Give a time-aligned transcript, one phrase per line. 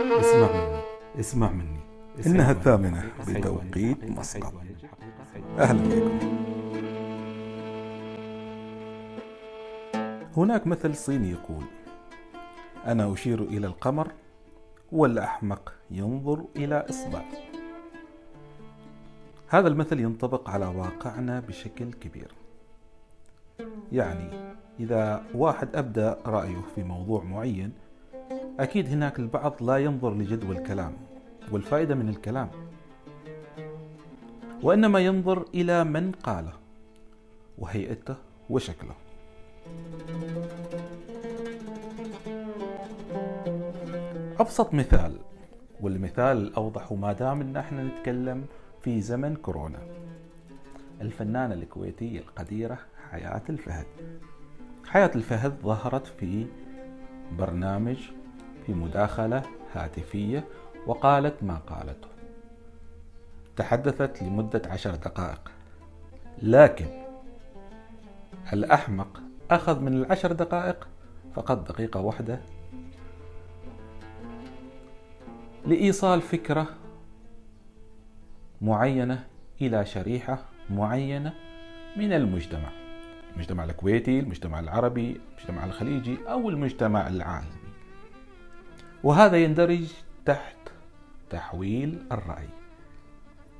[0.00, 0.80] اسمع مني
[1.20, 1.80] اسمع مني
[2.26, 4.54] إنها الثامنة بتوقيت مسقط
[5.58, 6.18] أهلا بكم.
[10.36, 11.64] هناك مثل صيني يقول
[12.86, 14.12] أنا أشير إلى القمر
[14.92, 17.22] والأحمق ينظر إلى إصبع.
[19.48, 22.34] هذا المثل ينطبق على واقعنا بشكل كبير.
[23.92, 27.72] يعني إذا واحد أبدى رأيه في موضوع معين
[28.60, 30.92] أكيد هناك البعض لا ينظر لجدوى الكلام
[31.52, 32.48] والفائدة من الكلام
[34.62, 36.52] وإنما ينظر إلى من قاله
[37.58, 38.16] وهيئته
[38.50, 38.94] وشكله.
[44.40, 45.16] أبسط مثال
[45.80, 48.44] والمثال الأوضح وما دام إن إحنا نتكلم
[48.80, 49.78] في زمن كورونا.
[51.00, 52.78] الفنانة الكويتية القديرة
[53.10, 53.86] حياة الفهد.
[54.86, 56.46] حياة الفهد ظهرت في
[57.38, 57.96] برنامج
[58.66, 59.42] في مداخلة
[59.74, 60.44] هاتفية
[60.86, 62.08] وقالت ما قالته.
[63.56, 65.50] تحدثت لمدة عشر دقائق.
[66.42, 66.86] لكن
[68.52, 70.88] الأحمق أخذ من العشر دقائق
[71.34, 72.40] فقط دقيقة واحدة
[75.66, 76.66] لإيصال فكرة
[78.62, 79.24] معينة
[79.60, 80.38] إلى شريحة
[80.70, 81.32] معينة
[81.96, 82.70] من المجتمع.
[83.34, 87.65] المجتمع الكويتي المجتمع العربي المجتمع الخليجي أو المجتمع العالمي.
[89.04, 89.92] وهذا يندرج
[90.24, 90.56] تحت
[91.30, 92.48] تحويل الرأي.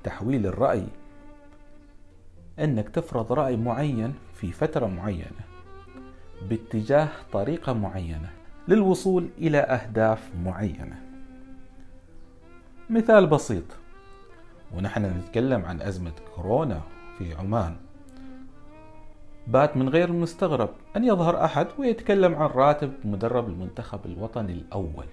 [0.05, 0.87] تحويل الرأي
[2.59, 5.41] أنك تفرض رأي معين في فترة معينة
[6.49, 8.31] باتجاه طريقة معينة
[8.69, 11.03] للوصول إلى أهداف معينة.
[12.91, 13.65] مثال بسيط
[14.75, 16.81] ونحن نتكلم عن أزمة كورونا
[17.19, 17.77] في عمان.
[19.47, 25.07] بات من غير المستغرب أن يظهر أحد ويتكلم عن راتب مدرب المنتخب الوطني الأول.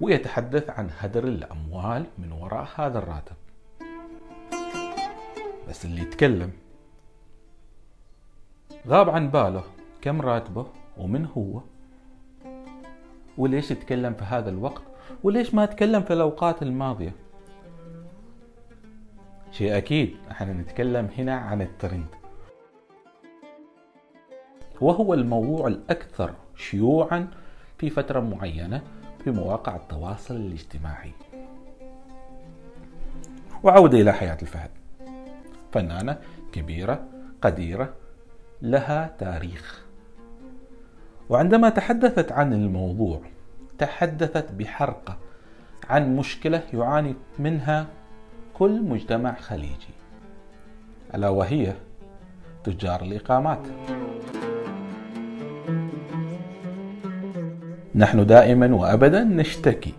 [0.00, 3.36] ويتحدث عن هدر الأموال من وراء هذا الراتب.
[5.68, 6.52] بس اللي يتكلم
[8.88, 9.64] غاب عن باله
[10.02, 10.66] كم راتبه
[10.98, 11.60] ومن هو؟
[13.38, 14.82] وليش يتكلم في هذا الوقت؟
[15.22, 17.12] وليش ما تكلم في الأوقات الماضية؟
[19.52, 22.06] شيء أكيد إحنا نتكلم هنا عن الترند.
[24.80, 27.28] وهو الموضوع الأكثر شيوعا
[27.78, 28.82] في فترة معينة
[29.26, 31.12] في مواقع التواصل الاجتماعي.
[33.62, 34.70] وعودة إلى حياة الفهد.
[35.72, 36.18] فنانة
[36.52, 37.04] كبيرة
[37.42, 37.94] قديرة
[38.62, 39.84] لها تاريخ.
[41.28, 43.20] وعندما تحدثت عن الموضوع
[43.78, 45.18] تحدثت بحرقة
[45.88, 47.86] عن مشكلة يعاني منها
[48.54, 49.94] كل مجتمع خليجي.
[51.14, 51.74] ألا وهي
[52.64, 53.66] تجار الإقامات.
[57.96, 59.92] نحن دائما وابدا نشتكي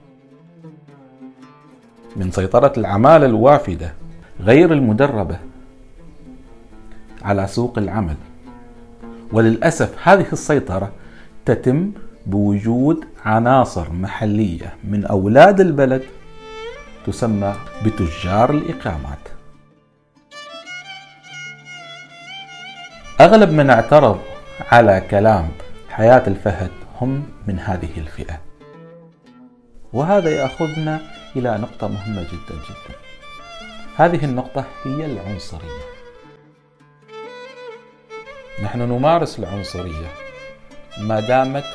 [2.15, 3.93] من سيطرة العمالة الوافدة
[4.39, 5.39] غير المدربة
[7.23, 8.15] على سوق العمل.
[9.31, 10.91] وللأسف هذه السيطرة
[11.45, 11.91] تتم
[12.25, 16.03] بوجود عناصر محلية من أولاد البلد
[17.07, 19.19] تسمى بتجار الإقامات.
[23.21, 24.19] أغلب من اعترض
[24.71, 25.47] على كلام
[25.89, 26.71] حياة الفهد
[27.01, 28.41] هم من هذه الفئة.
[29.93, 31.01] وهذا يأخذنا
[31.35, 32.95] إلى نقطة مهمة جدا جدا.
[33.95, 35.81] هذه النقطة هي العنصرية.
[38.63, 40.07] نحن نمارس العنصرية
[41.01, 41.65] ما دامت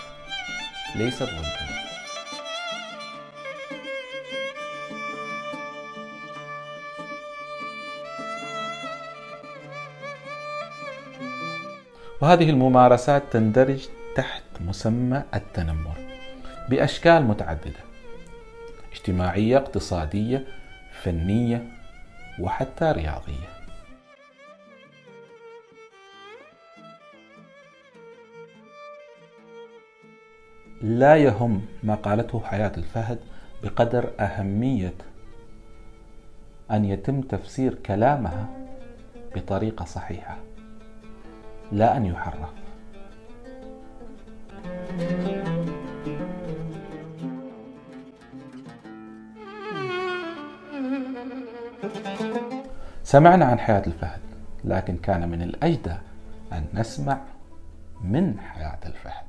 [0.97, 1.73] ليست ضدنا.
[12.21, 15.97] وهذه الممارسات تندرج تحت مسمى التنمر
[16.71, 17.81] بأشكال متعددة
[18.93, 20.45] اجتماعية اقتصادية
[21.03, 21.65] فنية
[22.41, 23.53] وحتى رياضية.
[30.83, 33.19] لا يهم ما قالته حياة الفهد
[33.63, 34.95] بقدر أهمية
[36.71, 38.47] أن يتم تفسير كلامها
[39.37, 40.39] بطريقة صحيحة
[41.73, 42.62] لا أن يحرف
[53.13, 54.21] سمعنا عن حياة الفهد
[54.65, 55.95] لكن كان من الأجدى
[56.53, 57.21] أن نسمع
[58.01, 59.27] من حياة الفهد.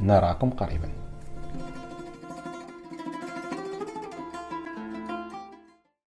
[0.00, 1.05] نراكم قريباً.